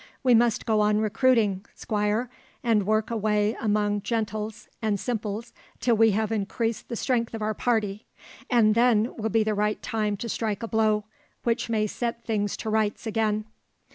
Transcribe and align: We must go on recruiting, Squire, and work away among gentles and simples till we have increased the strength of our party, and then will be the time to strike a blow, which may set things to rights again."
We 0.23 0.33
must 0.33 0.65
go 0.65 0.79
on 0.81 0.97
recruiting, 0.99 1.63
Squire, 1.75 2.27
and 2.63 2.87
work 2.87 3.11
away 3.11 3.55
among 3.61 4.01
gentles 4.01 4.67
and 4.81 4.99
simples 4.99 5.53
till 5.79 5.95
we 5.95 6.09
have 6.09 6.31
increased 6.31 6.89
the 6.89 6.95
strength 6.95 7.35
of 7.35 7.43
our 7.43 7.53
party, 7.53 8.07
and 8.49 8.73
then 8.73 9.15
will 9.17 9.29
be 9.29 9.43
the 9.43 9.77
time 9.83 10.17
to 10.17 10.27
strike 10.27 10.63
a 10.63 10.67
blow, 10.67 11.05
which 11.43 11.69
may 11.69 11.85
set 11.85 12.25
things 12.25 12.57
to 12.57 12.69
rights 12.71 13.05
again." 13.05 13.45